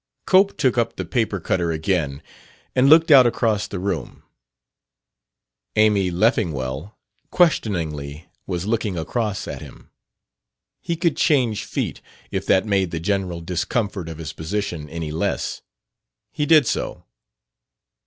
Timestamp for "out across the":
3.11-3.77